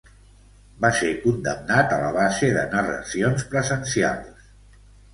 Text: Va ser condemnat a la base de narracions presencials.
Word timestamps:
Va 0.85 0.89
ser 0.99 1.09
condemnat 1.25 1.95
a 1.97 2.01
la 2.05 2.09
base 2.17 2.51
de 2.57 2.65
narracions 2.75 3.49
presencials. 3.55 4.47